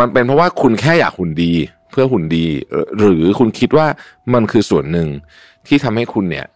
[0.00, 1.52] มันเป็นเพราะว่าคุณแค่อยากหุ่นดี
[1.90, 2.46] เพื่อหุ่นดี
[2.98, 3.86] หรือคุณคิดว่า
[4.34, 5.08] มันคือส่วนหนึ่ง
[5.66, 6.46] ที่ทำให้คุณเนี่ย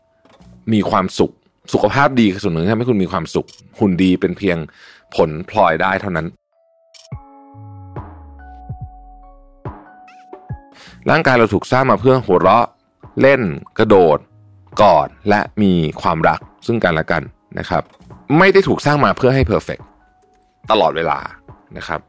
[0.72, 1.32] มีความสุข
[1.72, 3.46] สุขภาพดีคือส่วนหนึ่งที่ทำให้คุณมีความสุข
[3.80, 4.58] หุ่นดีเป็นเพียง
[5.14, 6.26] ผลพลอยได้เท่านั้น
[11.10, 12.66] ร่างกายเราถูกสร้างมาเพื่อหัวเราะ
[13.20, 13.40] เล่น
[13.78, 14.18] กระโดด
[14.82, 15.72] กอด และมี
[16.02, 17.22] ความรักซึ่งกันและกัน
[17.58, 17.82] นะครับ
[18.38, 19.78] ไม่ได้ถูกสร้างมาเพื่อให้เพอร์เฟก
[20.70, 21.18] ตลอดเวลา
[21.76, 22.00] นะครับ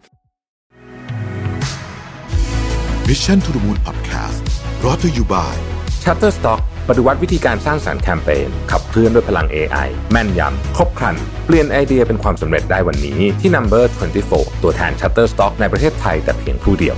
[3.14, 4.42] Mission to the Moon Podcast
[4.84, 5.58] รอ t ธออยู่บ่าย
[6.04, 11.16] Shutterstock ปฏิวัติวิธีการสร้างสารรค์แคมเปญขับเคลื่อนด้วยพลัง AI แม่นยำ ครบครัน
[11.46, 13.84] เปลี่ยนไอเดียเป็นความสำเร็จได้วันนี้ ที่ Number
[14.24, 16.98] 24 ตัวแทน Shutterstock ในประเทศไทยแต่เพียงผู้เดียว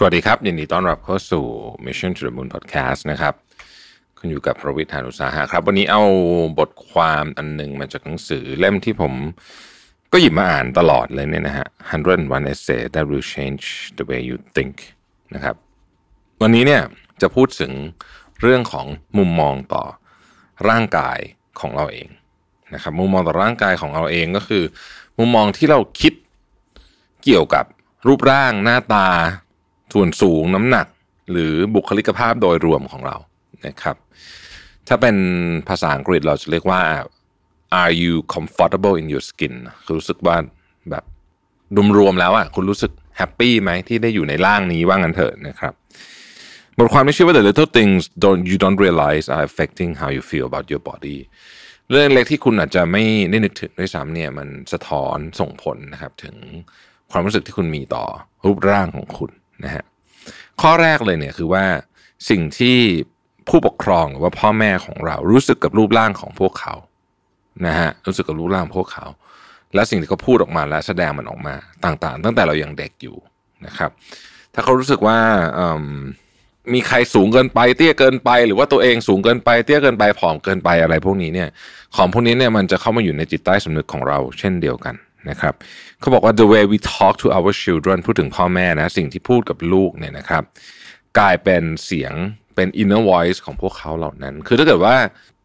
[0.04, 1.44] วัสดีครับ ยินดีต้อนรับเข้าสู่
[1.86, 3.34] Mission to the Moon Podcast นะครับ
[4.18, 6.02] คุณอยู่กับประวิทยานุสาหะครับ วันนี้เอา
[6.58, 9.12] บทความอันหนึ่งมาจากหนังสือเล่มที่ผม
[10.12, 11.66] ก็หยิบมาอ่านตลอดเลยเนี่ยนะฮะ
[12.08, 13.64] 101 essay that will change
[13.98, 14.76] the way you think
[15.34, 15.56] นะครับ
[16.42, 16.82] วันนี้เนี่ย
[17.22, 17.72] จะพูดถึง
[18.40, 18.86] เรื่องของ
[19.18, 19.84] มุมมองต่อ
[20.68, 21.18] ร่างกาย
[21.60, 22.08] ของเราเอง
[22.74, 24.64] นะครับ มุมมองต่อร่างกายของเราเองก็คือ
[25.18, 26.12] มุมมองที่เราคิด
[27.24, 27.64] เกี่ยวกับ
[28.06, 29.08] รูปร่างหน้าตา
[29.92, 30.86] ส่วนสูงน้ำหนัก
[31.30, 33.16] หรือบุคลิกภาพโดยรวมของเรา
[33.66, 33.96] นะครับ
[34.88, 35.16] ถ้าเป็น
[35.68, 36.82] ภาษาอังกฤษเราจะเรียกว่า
[37.82, 40.36] are you comfortable in your skin คือรู้สึกว่า
[40.90, 41.04] แบบ
[41.98, 45.72] รวมๆแล้วอะคุณรู้สึกแฮปปี้ไหมที่ได้อยู่ในร่างนี้ว่างั้นเถอะนะครับ
[46.78, 51.18] บทความนี้ชื่อว่า the little things don't you don't realize are affecting how you feel about your body
[51.90, 56.36] เรื่องเล็กที่คุณอาจจะไม่ได้นึกถึงด้วยซ้ำเนี่ยมันสะท้อนส่งผลนะครับ ถึง
[57.10, 58.04] ความรู้สึกที่คุณมีต่อ
[58.44, 59.30] รูปร่างของคุณ
[59.64, 59.84] นะฮะ
[60.60, 61.64] ข้อแรกเลยเนี่ยคือว่า
[62.30, 62.78] สิ่งที่
[63.48, 66.74] ผู้ปกครองหรือว่าพ่อแม่ของเรา รู้สึกกับรูปร่างของพวกเขา
[67.66, 69.06] นะฮะรู้สึกกับรูปร่างพวกเขา
[69.74, 71.54] และสิ่งที่เขาพูดออกมาและแสดงมันออกมา
[71.84, 73.16] ต่างๆ ตั้งแต่เรายังเด็กอยู่
[73.66, 73.90] นะครับ
[74.54, 75.18] ถ้าเขารู้สึกว่า
[76.74, 81.48] มีใครสูงเกินไปเตี้ยเกินไป หรือว่าตัวเองสูงเกินไปเตี้ยเกินไปผอมเกินไปอะไรพวกนี้เนี่ย
[81.96, 84.94] ของพวกนี้เนี่ยมันจะเข้ามาอยู่ในจิตใต้สำนึกของเราเช่นเดียวกัน
[85.30, 85.54] นะครับ
[86.00, 90.42] เขาบอกว่า the way we talk to our children พูดถึงพ่อแม่นะสิ่งที่พูดกับลูกเนี่ยนะครับ
[91.18, 92.14] กลายเป็นเสียง
[92.58, 94.96] เป็น inner voice ของพวกเขาเหล่านั้น คือถ้าเกิดว่า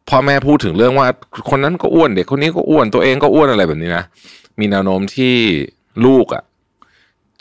[0.10, 1.08] พ่อแม่พูดถึงเรื่องว่า
[1.50, 4.04] คนนั้นก็อ้วนเด็กคนนี้ก็อ้วนตัวเองก็อ้วนอะไรแบบนี้นะ
[4.60, 5.36] มีแนวโน้มที่
[6.06, 6.44] ลูกอะ่ะ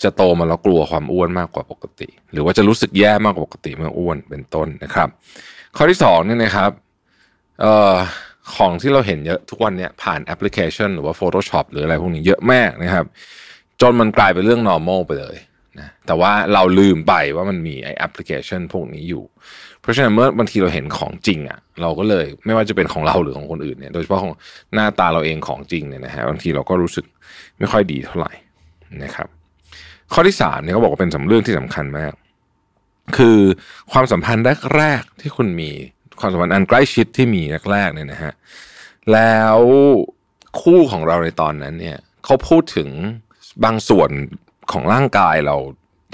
[0.02, 5.08] จะโตมาแล้วกลัวความอ้วนมากกว่าปกติ หรือว่าจะรู้สึกแย่มากกว่าปกติเมื่ออ้วนเป็นต้นนะครับ
[5.76, 6.70] ข้อที่สองเนี่ยนะครับ
[7.60, 7.94] เอ่อ
[8.54, 13.04] ของที่เราเห็นเยอะทุกวันเนี่ยผ่านแอปพลิเคชัน หรือว่า Photoshop หรืออะไรพวกนี้เยอะมากนะครับ
[13.80, 15.36] จนมันกลายเป็นเรื่อง normal ไปเลย
[16.06, 19.24] แต่ว่าเราลืมไปว่ามันมีไอแอปพลิเคชันพวกนี้อยู่
[19.80, 24.32] เพราะฉะนั้นเมื่อบางทีเราเห็นของจริงอะ่ะ เราก็เลยไม่ว่าจะเป็นของเราหรือของคนอื่นเนี่ย โดยเฉพาะของ
[24.74, 27.04] หน้าตาเราเองของจริงเนี่ยนะฮะบางทีเราก็รู้สึก
[27.58, 28.32] ไม่ค่อยดีเท่าไหร่
[29.04, 29.28] นะครับ
[30.12, 32.12] ข้อที่สามเนี่ยเขาบอกว่าเป็นสำเรื่องที่สำคัญมาก
[33.16, 33.38] คือ
[33.92, 34.44] ความสัมพันธ์
[34.76, 35.70] แรกๆที่คุณมี
[36.20, 37.42] ความสัมพันธ์อันใกล้ชิดที่มี
[37.72, 38.32] แรกๆเนี่ยนะฮะ
[39.12, 39.58] แล้ว
[40.60, 42.88] คู่ของเราในตอนนั้นเนี่ยเขาพูดถึง
[43.64, 44.10] บางส่วน
[44.72, 45.56] ของร่างกายเรา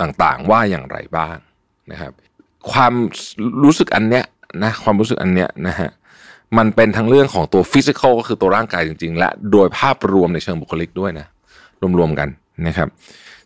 [0.00, 1.36] ต่างๆ ว่าอย่างไรบ้าง
[1.92, 2.12] นะครับ
[2.72, 2.92] ความ
[3.64, 4.24] รู้สึกอันเนี้ย
[4.64, 5.90] นะความรู้สึกอันเนี้ยนะฮะ
[6.58, 11.26] มันเป็นทั้งเรื่องของตัวฟิสิกอลก็คือตัวร่างกายจริง ๆ และโดยภาพรวมในเชิงบุคลิกด้วยนะ
[11.98, 12.28] รวมๆกัน
[12.66, 12.88] นะครับ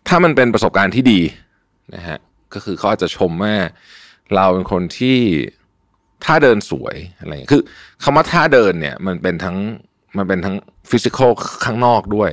[0.08, 1.20] ถ้ามันเป็นประสบการณ์ที่ดี
[1.94, 2.18] นะฮะ
[2.54, 3.54] ก็คือเขาอาจจะชมว่า
[4.34, 5.18] เราเป็นคนที่
[6.24, 7.62] ท่าเดินสวยอะไรอย่างคือ
[8.02, 9.56] คำว่าท่าเดินเนี่ยมันเป็นทั้ง
[10.16, 10.56] มันเป็นทั้ง
[10.90, 11.30] ฟิสิกอล
[11.64, 12.30] ข้างนอกด้วย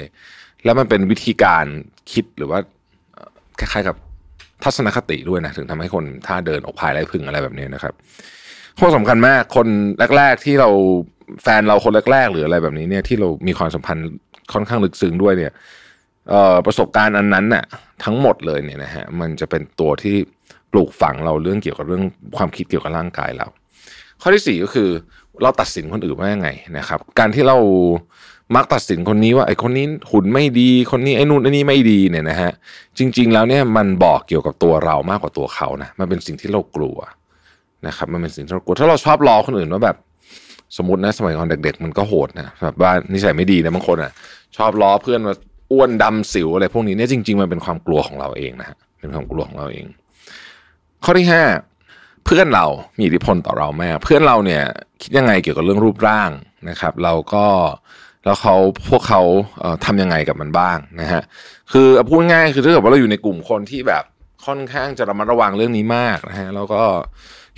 [0.63, 1.65] แล้วมันเป็นวิธีการ
[2.11, 2.59] คิดหรือว่า
[3.59, 3.95] คล้ายๆกับ
[4.63, 7.93] ทัศนคติด้วยนะถึงทำให้คนท่าเดินออกภายไรพึ่งอะไรแบบนี้นะครับ
[8.79, 9.67] ข้อสำคัญมากคน
[10.17, 10.69] แรก ๆ ที่เรา
[11.43, 14.07] แฟนเราคนแรกๆหรืออะไรแบบนี้เนี่ยที่เรามีความสัมพันธ์
[14.53, 15.53] ค่อนข้างลึกซึ้งด้วยเนี่ย
[16.65, 17.63] ประสบการณ์อันนั้นน่ะ
[18.03, 20.15] ทั้งหมดเลยเนี่ยนะฮะมันจะเป็นตัวที่
[20.71, 22.03] ปลูกฝังเราเรื่องเกี่ยวกับเรื่อง
[22.37, 23.47] ความคิดเกี่ยวกับร่างกายเรา
[24.21, 24.89] ข้อที่สี่ก็คือ
[25.41, 27.57] เราตัดสินคนอื่นว่ายังไงนะครับ การที่เรา
[28.55, 32.51] มักตัดสินคนนี้ว่าไอ้คนนี้หุ่นไม่ดีคนนี้ไอ้นู่นไอ้นี่ไม่ดีเนี่ยนะฮะ
[32.97, 36.97] จริง ๆ แล้วเนี่ยมันบอกเกี่ยวกับตัวเรามากกว่าตัวเขานะมันเป็นสิ่งที่เรากลัว
[37.87, 39.97] นะครับ มันเป็นสิ่งที่เรากลัวถ้าเราชอบล้อคนอื่นว่าแบบ
[40.77, 44.11] สมมตินะสมัยก่อนเด็ก ๆ มันก็โหดนะแบบว่านิสัยไม่ดีนะบางคนอะ
[44.57, 45.35] ชอบล้อเพื่อนว่า
[45.71, 49.85] อ้วนดำสิวอะไรพวกนี้เนี่ยจริง ๆ มันเป็นความกลัวของเราเองนะฮะเป็นความกลัวของเราเอง
[51.03, 51.43] ข้อที่ห้า
[52.25, 52.65] เพื่อนเรา
[52.97, 54.63] มีอิทธิพลต่อเราแม่เพื่อนเราเนี่ย
[55.01, 56.31] คิดยังไงเกี่ยวกับเรื่องรูปร่าง
[56.69, 57.45] นะครับ เราก็
[58.29, 58.55] แล้วเขา
[58.89, 59.21] พวกเขา
[59.59, 61.21] เอ่อทำยังไงกับมันบ้างนะฮะ
[61.71, 64.03] คือพูดง่ายคือถ้าเกิดว่าเราอยู่ในกลุ่มคนที่แบบ
[64.45, 66.81] ค่อนข้างจะระมัดระวังเรื่องนี้มากนะฮะแล้วก็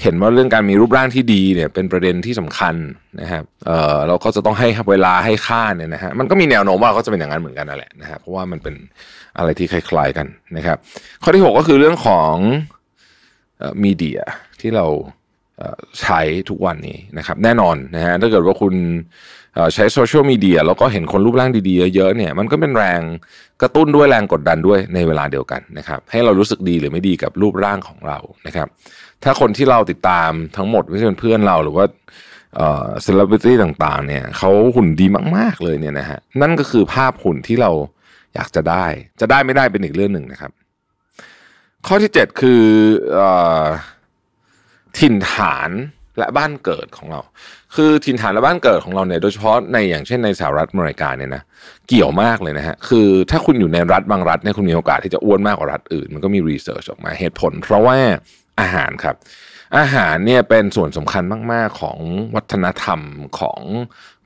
[0.02, 2.76] เห็นว่าเรื่องการมีรูปร่างที่ดีเนี่ยเป็นประเด็นที่สำคัญ
[3.22, 8.76] นะครับเอ่อเราก็จะต้องให้เวลาให้ค่าเนี่ยนะฮะมันก็มีแนวโน้มว่าก็จะเป็นอย่างนั้นเหมือนกันนั่นแหละนะฮะเพราะว่ามันเป็น
[9.38, 10.28] อะไรที่คล้ายๆกัน
[10.58, 10.78] นะครับ
[11.24, 12.34] ข้อที่ 6 ก็คือเรื่องของ
[13.84, 14.22] มีเดีย
[14.62, 14.86] ที่เรา
[16.02, 18.74] ใช้ทุกวันนี้นะครับ แน่นอนนะฮะถ้าเกิดว่าคุณ
[19.74, 23.02] ใช้โซเชียลมีเดียแล้วก็เห็นคนรูปร่างดีๆเยอะๆเนี่ยมันก็เป็นแรง
[23.62, 28.68] กระตุ้นด้วยแรงกดดันด้วยในเวลาเดียวกันนะครับให้เรารู้สึกดีหรือไม่ดีกับรูปร่างของเรานะครับ
[29.24, 31.86] ถ้าคนที่เราติดตามทั้งหมดไม่ใช่เป็นเพื่อนเราหรือว่า
[33.02, 35.06] เซเลบริตี้ต่างๆ เนี่ยเขาหุ่นดี
[35.38, 37.72] มากๆเลยเนี่ยนะฮะนั่นก็คือภาพหุ่นที่เรา
[38.36, 38.86] อยากจะได้
[39.22, 40.52] จะได้ไม่ได้เป็นอีกเรื่องหนึ่งนะครับ
[41.88, 42.64] ข้อที่ 7 คือ
[44.98, 45.70] ถิ่นฐาน
[46.18, 47.22] และบ้านเกิดของเรา
[47.76, 51.44] คือถิ่นฐานและบ้านเกิดของเราเนี่ยโดยเฉพาะในอย่างเช่นในสหรัฐอเมริกาเนี่ยนะ
[51.88, 57.98] เกี่ยวมากเลยนะฮะคือถ้าคุณอยู่ในรัฐบางรัฐเนี่ยคุณมีโอกาสที่จะอ้วนมากกว่ารัฐอื่น มันก็มี research ออกมาเหตุผล เพราะว่า
[58.62, 59.16] อาหารครับ
[59.78, 61.24] อาหารเนี่ยเป็นส่วนสำคัญ
[61.54, 62.00] มาก ๆ ของ
[62.36, 63.00] วัฒนธรรม
[63.40, 63.62] ของ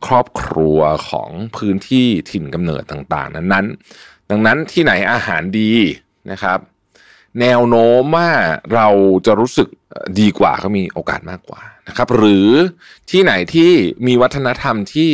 [0.06, 5.72] ครอบครัวของพื้นที่ถิ่นกำเนิดต่าง ๆ นั้นๆดังนั้นที่ไหนอาหารดี
[6.32, 6.60] นะครับ
[7.42, 8.30] แนวโน้มว่า
[8.74, 8.88] เรา
[9.26, 9.68] จะรู้สึก
[10.20, 12.50] ดีกว่าก็มีโอกาสมากกว่านะครับ หรือ
[13.12, 13.72] ที่ไหนที่
[14.08, 15.10] มีวัฒนธรรมที่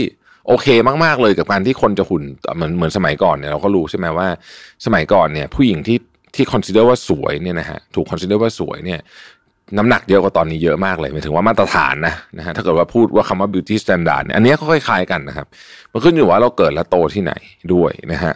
[0.48, 0.68] โอเค
[1.04, 2.24] มาก ๆ เลยกับการที่คนจะหุ่น
[2.56, 4.28] เหมือนเหมือนสมัยก่อนเนี่ยเราก็รู้ใช่ไหมว่า
[4.86, 5.98] สมัยก่อนเนี่ย ผู้หญิงที่
[6.36, 9.00] ที่ consider ว่าสวยเนี่ยนะฮะถูก consider ว่าสวยเนี่ย
[9.78, 15.48] น้ำหนักเยอะกว่าตอนนี้เยอะมากเลยหมายถึงว่ามาตรฐานนะนะฮะถ้าเกิดว่าพูดว่าคำว่า beauty standard เนี่ยอันนี้ก็คล้ายๆกันนะครับ
[15.92, 17.34] มันขึ้นอยู่ว่าเราเกิดและโตที่ไหน
[17.74, 18.34] ด้วยนะฮะ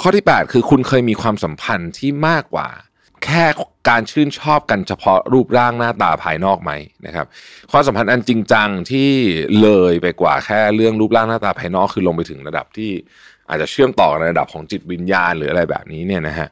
[0.00, 2.68] ข้อที่ 8 คือคุณเคยมีความสัมพันธ์ที่มากกว่า
[3.24, 3.44] แค่
[3.88, 6.72] การชื่นชอบกันเฉพาะรูปร่างหน้าตาภายนอกไหม
[7.06, 7.26] นะครับ
[7.70, 9.10] ความสัมพันธ์อันจริงจังที่
[9.62, 12.90] เลยไปกว่าแค่เรื่องรูปร่างหน้าตาภายนอกคือลงไปถึงระดับที่
[13.48, 16.48] อาจจะเชื่อมต่อในระดับของจิตวิญญาณหรืออะไรแบบนี้เนี่ยนะฮะ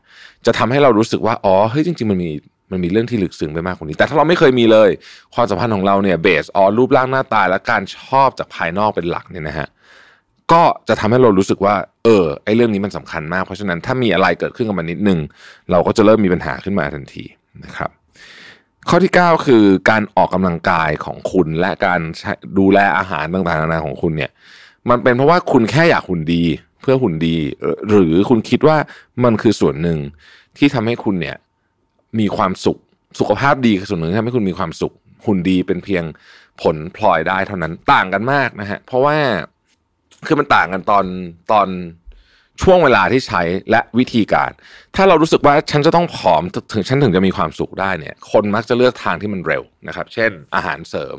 [0.47, 2.31] จะทำให้เรารู้สึกว่าอ๋อเฮ้ยจริง ๆ มันมี
[2.73, 4.91] มันมีเรื่องที่ลึกซึ้งไปมากกว่านี้ แต่ถ้าเราไม่เคยมีเลย
[5.35, 9.69] ความสัมพันธ์ของเราเนี่ยเบสออรูปร่างหน้าตาและการชอบจากภายนอกเป็นหลักเนี่ยนะฮะ
[10.53, 15.19] ก็จะทำให้เรารู้สึกว่า เออไอ้เรื่องนี้มันสำคัญมาก เพราะฉะนั้นถ้ามีอะไรเกิดขึ้นกับมันนิดนึง
[15.71, 17.25] เราก็จะเริ่มมีปัญหาขึ้นมาทันที
[17.65, 17.91] นะครับ
[18.89, 22.01] ข้อที่ 9 คือการออกกำลังกายของคุณและการ
[22.59, 24.31] ดูแลอาหารต่างๆนานาของคุณเนี่ย
[24.91, 26.43] มันเป็นเพราะว่าคุณแค่อยากหุ่นดี
[26.81, 27.37] เพื่อหุ่นดี
[27.89, 28.77] หรือคุณคิดว่า
[29.25, 29.99] มันคือส่วนหนึ่ง
[30.59, 31.37] ที่ทำให้คุณเนี่ย
[32.19, 32.79] มีความสุข
[33.19, 34.93] สุขภาพดีคือส่วนหนึ่งที่ทำให้คุณมีความสุข
[35.27, 36.05] หุ่นดีเป็นเพียง
[36.63, 39.17] ผลพลอยได้เท่านั้นต่างกันมากนะฮะเพราะว่า
[40.27, 41.05] คือมันต่างกันตอน
[41.53, 41.69] ตอน
[42.63, 44.51] ช่วงเวลาที่ใช้และวิธีการ
[44.97, 51.19] ถ้าเรารู้สึกว่าฉันจะต้องผอมถึงฉันถึงจะมีความสุขได้เนี่ย คนมักจะเลือกทางที่มันเร็วนะครับ เช่น อาหารเสริม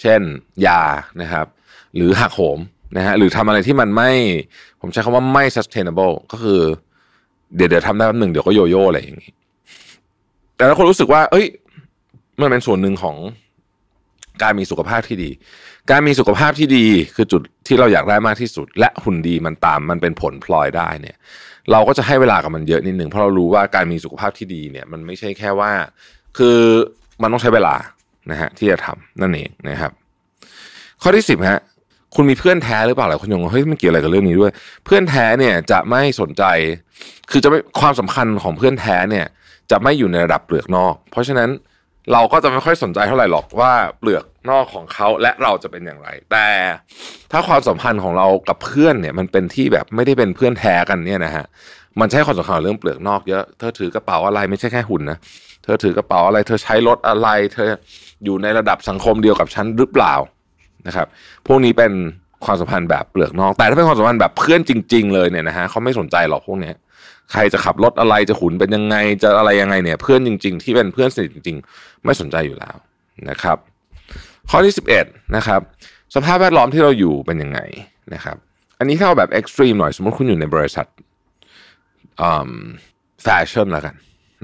[0.00, 0.20] เช่น
[0.66, 0.82] ยา
[1.22, 1.46] นะครับ
[1.94, 2.58] หรือหักโหม
[2.96, 4.10] นะฮะหรือทำอะไรที่มันไม่
[4.80, 6.60] ผมใช้คำว่าไม่ sustainable ก็คือ
[7.56, 9.32] เดี๋ยวเดี๋ยวทำได้แป๊บหนึ่งเดี๋ยวก็โยโย่อะไรอย่างนี้
[10.56, 11.46] แต่ถ้าคนรู้สึกว่า เอ้ย
[12.40, 13.16] มันเป็นส่วนหนึ่งของ
[14.42, 15.30] การมีสุขภาพที่ดี
[15.90, 21.16] การมีสุขภาพที่ดีคือจุดที่เราอยากได้มากที่สุด และหุ่นดีมันตามมันเป็นผลพลอยได้เนี่ย
[21.70, 25.72] เราก็จะให้เวลากับมันเยอะนิดหนึ่งเพราะเรารู้ว่าการมีสุขภาพที่ดีเนี่ยมันไม่ใช่แค่ว่า
[26.38, 26.58] คือ
[27.22, 27.74] มันต้องใช้เวลา
[28.30, 29.92] นะฮะที่จะทำนั่นเองนะครับ
[31.02, 31.60] ข้อที่สิบฮะ
[32.14, 34.52] คุณมีเพื่อนแท้หรือเปล่าหลายคนยังงงเฮ้ยมันเกี่ยวอะไรกับเรื่องนี้ด้วย
[34.84, 36.44] เพื่อนแท้เนี่ยจะไม่สนใจ
[37.30, 39.26] คือจะไม่ความสำคัญของเพื่อนแท้เนี่ย
[39.70, 41.48] จะไม่อยู่ในระดับเปลือกนอก เพราะฉะนั้น
[42.12, 46.48] เราก็จะไม่ค่อยสนใจเท่าไหร่หรอกว่าเปลือกนอกของเขาและเราจะเป็นอย่างไร แต่
[47.32, 51.44] ถ้าความสัมพันธ์ของเรากับเพื่อนเนี่ย มันเป็นที่แบบไม่ได้เป็นเพื่อนแท้กันเนี่ยนะฮะ
[52.00, 55.18] มันใช้ความสำคัญเรื่องเปลือกนอกเยอะเธอถือกระเป๋าอะไรไม่ใช่แค่หุ่นนะ
[55.64, 57.68] เธอถือกระเป๋าอะไร เธอใช้รถอะไร เธอ
[58.24, 60.14] อยู่ในระดับสังคมเดียวกับฉันหรือเปล่า
[60.86, 61.06] นะครับ
[61.46, 61.92] พวกนี้เป็น
[62.44, 66.72] ความสัมพันธ์แบบเปลือกนอก แต่ถ้าเป็นความสัมพันธ์แบบเพื่อนจริง ๆ เลยเนี่ยนะฮะเขาไม่สนใจหรอกพวกนี้
[67.32, 72.76] ใครจะขับรถอะไรจะขุนเป็นยังไงจะอะไรยังไงเนี่ยเพื่อนจริง ๆ ที่เป็นเพื่อนสนิทจริง ๆ ไม่สนใจอยู่แล้ว
[73.30, 73.58] นะครับ
[74.50, 75.06] ข้อที่สิบเอ็ด
[75.36, 75.60] นะครับ
[76.14, 77.60] สภาพแวดล้อมที่เราอยู่เป็นยังไง
[78.14, 78.36] นะครับ
[78.78, 80.86] อันนี้ถ้าแบบ extreme หน่อยสมมติคุณอยู่ในบริษัท
[83.22, 83.94] แฟชั่นแล้วกัน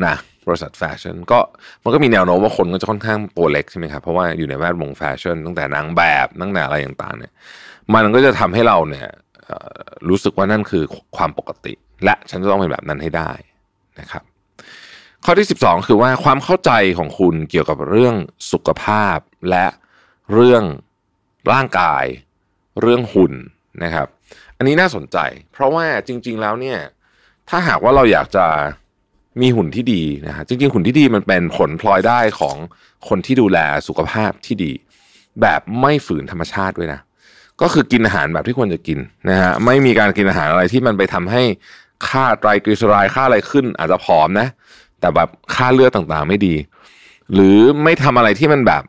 [0.07, 0.15] นะ
[0.49, 1.39] บริษัทแฟชั่นก็
[1.85, 7.33] มันก็มีแนวโน้มว่าคนก็จะค่อนข้างตัวเล็กใช่ไหมครับเพราะว่าอยู่ในแวดวงแฟชั่นตั้งแต่นางแบบตั้งแต่อะไรต่างๆเนี่ย
[7.95, 9.09] มันก็จะทำให้เราเนี่ย
[10.09, 10.85] รู้สึกว่านั่นคือ
[11.17, 13.33] ความปกติ และฉันจะต้องเป็นแบบนั้นให้ได้
[14.01, 14.23] นะครับ
[15.25, 18.15] ข้อที่ 12 คือว่าความเข้าใจของคุณเกี่ยวกับเรื่อง
[18.53, 19.19] สุขภาพ
[19.51, 19.67] และ
[20.33, 20.65] เรื่อง
[21.53, 22.05] ร่างกาย
[22.81, 23.33] เรื่องหุ่น
[23.85, 24.07] นะครับ
[24.57, 25.17] อันนี้น่าสนใจ
[25.53, 26.79] เพราะว่าจริง ๆแล้วเนี่ย
[27.49, 28.47] ถ้าหากว่าเราอยากจะ
[29.41, 32.57] มีหุ่นที่ดีนะฮะจริงๆหุ่นที่ดีมันเป็นผลพลอยได้ของ
[33.09, 34.73] คนที่ดูแลสุขภาพที่ดี
[35.41, 37.01] แบบไม่ฝืนธรรมชาติด้วยนะ
[37.61, 38.99] ก็คือกินอาหารแบบที่ควรจะกิน
[39.31, 41.43] นะฮะไม่มีการกินอาหารอะไรที่มันไปทำให้
[42.09, 44.49] ค่าไตรกลีเซอไรด์ค่าอะไรขึ้น อาจจะผอมนะ
[45.01, 46.55] แต่แบบค่าเลือดต่างๆไม่ดี
[47.35, 48.83] หรือไม่ทำอะไรที่มันแบบ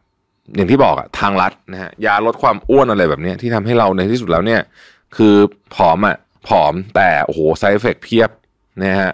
[0.56, 4.62] อย่างที่บอกอะทางลัดนะฮะยาลดความอ้วนอะไรแบบนี้ที่ทำให้เราในที่สุดแล้วเนี่ย
[5.18, 5.36] คือ
[5.76, 6.18] ผอมอะ
[6.48, 8.30] ผอมแต่โอ้โห side effect เพียบ
[8.84, 9.12] นะฮะ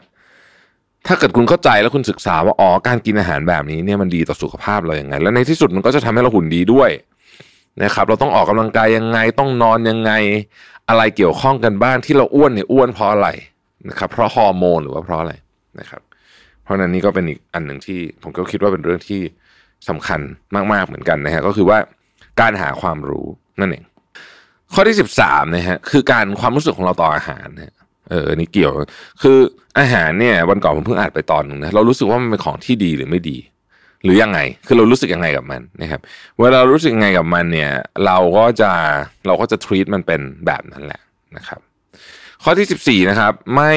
[1.07, 6.89] ถ้าเกิดคุณเข้าใจแล้วคุณศึกษาว่าอ๋อการกินอาหารแบบนี้เนี่ยมันดีต่อสุขภาพเราอย่างไง แล้วในที่สุดมันก็จะทำให้เราหุ่นดีด้วย
[7.83, 10.11] นะครับ เราต้องออกกำลังกายยังไงต้องนอนยังไง
[10.89, 13.27] อะไรเกี่ยวข้องกันบ้างที่เราอ้วนเนี่ยอ้วนเพราะอะไร
[13.89, 15.33] นะครับเพราะฮอร์โมนหรือว่าเพราะอะไร
[15.79, 16.01] นะครับ
[16.63, 19.21] เพราะนั้นนี่ก็เป็นอีกอันหนึ่งที่ผมก็คิดว่าเป็นเรื่องที่
[19.89, 20.19] สำคัญ
[20.73, 21.77] มากๆเหมือนกันนะฮะก็คือว่า
[22.41, 23.27] การหาความรู้
[23.59, 23.83] นั่นเอง
[24.73, 27.75] ข้อที่สิบสามนะฮะคือการความรู้สึกของเราต่ออาหารนะ
[28.09, 28.71] เออนี่เกี่ยว
[29.21, 29.37] คือ
[29.79, 33.37] อาหารเนี่ยวันก่อนผมเพิ่งอ่านไปตอนหนึ่งนะเรารู้สึกว่ามันเป็นของที่ดีหรือไม่ดี
[34.03, 36.01] หรือยังไง คือเรารู้สึกยังไงกับมันนะครับ
[36.39, 37.71] เวลาเรารู้สึกยังไงกับมันเนี่ย
[38.05, 38.71] เราก็จะ
[39.27, 41.01] เราก็จะ treat มันเป็นแบบนั้นแหละ
[41.37, 41.59] นะครับ
[42.43, 43.73] ข้อที่สิบสี่นะครับ ไม่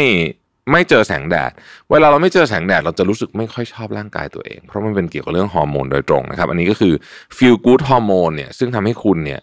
[0.73, 1.51] ไม่เจอแสงแดด
[1.91, 6.95] เวลาเราไม่เจอแสงแดดเราจะรู้สึกไม่ค่อยชอบร่างกายตัวเอง เพราะมันเป็นเกี่ยวกับเรื่องฮอร์โมนโดยตรงนะครับ อันนี้ก็คือ
[7.37, 9.41] feel good ฮอร์โมนเนี่ยซึ่งทำให้คุณเนี่ย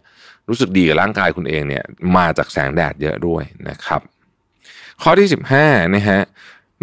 [0.49, 1.83] รู้สึกดีกับร่างกายคุณเองเนี่ย
[2.17, 4.01] มาจากแสงแดดเยอะด้วยนะครับ
[5.01, 6.21] ข้อที่สิบห้านะฮะ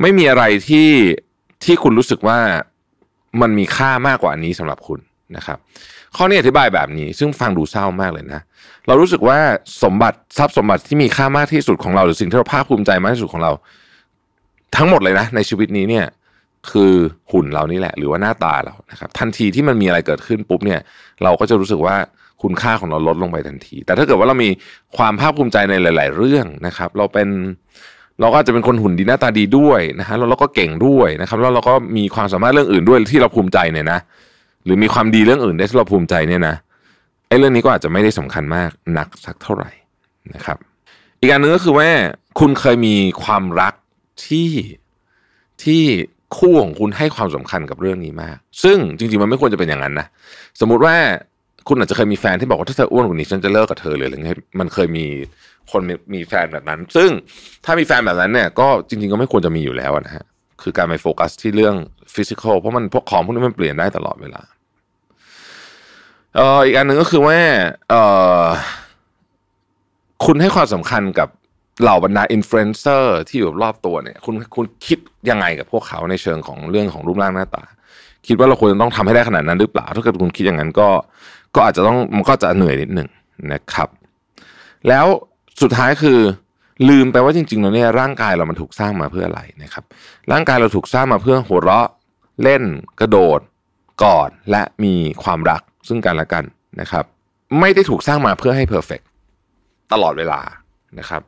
[0.00, 0.90] ไม่มีอะไรที่
[1.64, 2.38] ที่คุณรู้สึกว่า
[3.40, 5.00] มันมีค่ามากกว่านี้สำหรับคุณ
[5.36, 5.58] นะครับ
[6.16, 8.40] ข้อนี้อธิบายแบบนี้ ซึ่งฟังดูเศร้ามากเลยนะ
[8.86, 9.38] เรารู้สึกว่า
[9.82, 13.52] สมบัติทรัพย์สมบัติที่มีค่ามากที่สุดของเรา หรือสิ่งที่เราภาคภูมิใจมากที่สุดของเรา
[14.76, 16.06] ทั้งหมดเลยนะในชีวิตนี้เนี่ย
[16.70, 16.92] คือ
[17.32, 20.80] หุ่นเรานี่แหละ หรือว่าหน้าตาเรานะครับทันทีที่มันมีอะไรเกิดขึ้นปุ๊บเนี่ย
[21.22, 21.96] เราก็จะรู้สึกว่า
[22.42, 24.50] คุณค่าของเราลดลงไปทันที แต่ถ้าเกิดว่าเรามี
[24.96, 27.28] ความภาคภูมิใจในหลาย ๆ เรื่องนะครับ เราเป็น
[28.20, 34.00] เราก็จะเป็นคนหุ่นดีหน้าตาดีด้วยนะฮะแล้วเราก็เก่งด้วยนะครับ แล้วเราก็มีความสามารถเรื่องอื่นด้วยที่เราภูมิใจเนี่ยนะ
[34.66, 36.56] หรือมีความดีเรื่องอื่นได้ที่เราภูมิใจเนี่ยนะ
[37.28, 39.70] ไอ้เรื่องนี้ก็อาจจะไม่ได้สำคัญมากนักสักเท่าไหร่
[40.34, 40.58] นะครับ
[41.20, 41.88] อีกอันหนึ่งก็คือว่า
[42.38, 42.94] คุณเคยมี
[43.24, 43.74] ความรัก
[44.26, 44.50] ที่
[45.62, 45.82] ที่
[46.38, 50.06] คู่ของคุณให้ความสำคัญกับเรื่องนี้มาก ซึ่งจริงๆมันไม่ควรจะเป็นอย่างนั้นนะ
[50.60, 50.96] สมมุติว่า
[51.68, 55.04] คุณอาจจะเคยมีแฟนที่บอกว่าถ้าเธออ้วนกว่านี้ฉันจะเลิกกับเธอเลยอะไรเงี้ยมันเคยมี
[55.70, 57.10] คนมีมีแฟนแบบนั้น ซึ่ง
[57.64, 60.24] ถ้ามีแฟนแบบนั้นเนี่ยก็จริง ๆ ก็ไม่ควรจะมีอยู่แล้วนะฮะ
[60.62, 61.74] คือการไปโฟกัสที่เรื่อง
[62.14, 64.42] physical เพราะมันพวกของพวกนี้มันเปลี่ยนได้ตลอดเวลา
[66.36, 67.38] เอ่ออีกอันหนึ่งก็คือว่า
[67.90, 68.02] เอ่
[68.42, 68.44] อ
[70.24, 71.28] คุณให้ความสำคัญกับ
[71.82, 74.98] เหล่าบรรดาอินฟลูเอนเซอร์ที่อยู่รอบตัวเนี่ย คุณคุณคิด
[75.30, 77.64] ยังไงกับพวกเขาในเชิงของเรื่องของรูปร่างหน้าตา
[78.26, 80.88] คิดว่าเราควรจะต้องทำให้ได้ขนาดนั้นหรือเปล่า ถ้าเกิดคุณคิดอย่างนั้นก็
[81.54, 83.08] ก็อาจจะต้องมันก็จะเหนื่อยนิดหนึ่ง
[83.52, 83.88] นะครับ
[84.88, 85.06] แล้ว
[85.62, 86.18] สุดท้ายคือ
[86.88, 89.84] ลืมไปว่าจริงๆแล้วเนี่ยร่างกายเรามันถูกสร้างมาเพื่ออะไรนะครับ
[90.32, 91.88] ร่างกายเราถูกสร้างมาเพื่อหัวเราะ
[92.42, 92.62] เล่น
[93.00, 93.40] กระโดด
[94.02, 96.44] กอดและมีความรัก ซึ่งกันและกัน
[96.80, 97.04] นะครับ
[97.60, 99.00] ไม่ได้ถูกสร้างมาเพื่อให้เพอร์เฟก
[99.92, 100.40] ตลอดเวลา
[100.98, 101.22] นะครับ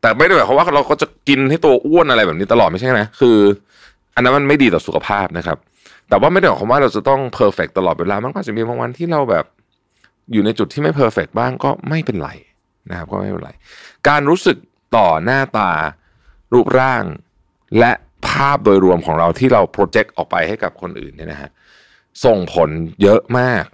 [0.00, 3.36] แต่ไม่ได้หมายความว่าเราก็จะกินให้ตัวอ้วนอะไรแบบนี้ตลอดไม่ใช่นะคือ
[4.14, 5.58] อันนั้นมันไม่ดีต่อสุขภาพนะครับ
[6.08, 9.44] แต่ว่าไม่ได้หมายความว่าเราจะต้องเพอร์เฟกตลอดเวลามันก็จะมีบางวันที่เราแบบ
[10.32, 12.30] อยู่ในจุดที่ไม่ perfect บ้างก็ไม่เป็นไร
[12.90, 13.50] นะครับ ก็ไม่เป็นไร
[14.08, 14.56] การรู้สึก
[14.96, 15.70] ต่อหน้าตา
[16.52, 17.04] รูปร่าง
[17.78, 17.92] และ
[18.26, 21.50] ภาพโดยรวมของเราที่เรา project ออกไปให้กับคนอื่นเนี่ยนะฮะ
[22.24, 22.68] ส่งผล
[23.02, 23.64] เยอะมาก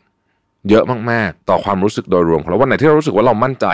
[0.70, 3.66] เยอะมากๆ ต่อความรู้สึกโดยรวมของเราวันไหนที่เรารู้สึกว่าเรามั่นใจ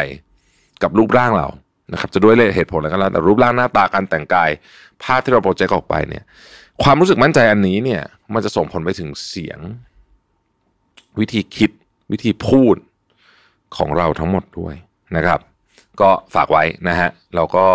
[0.83, 1.49] กับรูปร่างเรา
[1.93, 4.51] นะครับจะด้วยเหตุผลอะไรก็แล้วแต่รูปร่างหน้าตาการแต่งกาย
[5.03, 6.25] ภาพที่เรา project ออกไปเนี่ย
[6.83, 8.03] ความรู้สึกมั่นใจอันนี้เนี่ย
[8.35, 9.59] มันจะส่งผลไปถึงเสียง
[11.19, 11.71] วิธีคิด
[12.13, 12.77] วิธีพูด
[13.77, 14.75] ของเราทั้งหมดด้วย
[15.17, 15.41] นะครับ
[16.01, 17.67] ก็ฝากไว้นะฮะแล้วก็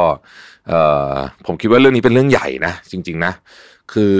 [1.45, 3.33] ผมคิดว่าเรื่องนี้เป็นเรื่องใหญ่นะ จริง ๆ นะ
[3.93, 4.17] คือ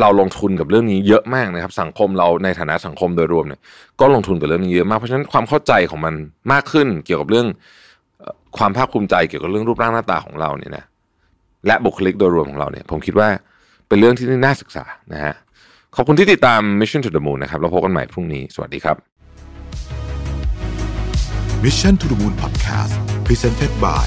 [0.00, 3.60] เราลงทุนกับเรื่องนี้เยอะมากนะครับ สังคมเราในฐานะสังคมโดยรวมเนี่ย
[4.00, 6.14] ก็ลงทุนกับเรื่องนี้เยอะมากเพราะฉะนั้นความเข้าใจของมัน
[6.52, 7.46] มากขึ้นเกี่ยวกับเรื่อง
[8.58, 10.84] ความภาคภูมิใจเกี่ยวกับเรื่องรูปร่างหน้าตาของเราเนี่ยนะ
[11.66, 13.28] และบุคลิกโดยรวมของเราเนี่ย ผมคิดว่า
[13.88, 15.34] เป็นเรื่องที่น่าศึกษานะฮะ
[15.96, 18.96] ขอบคุณที่ติดตาม Mission to the Moon นะครับเราพบกันใหม่พรุ่งนี้ สวัสดีครับ
[21.64, 22.94] Mission to the Moon Podcast
[23.26, 24.06] Presented by